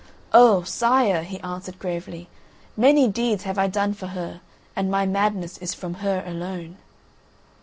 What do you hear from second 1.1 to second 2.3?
he answered gravely,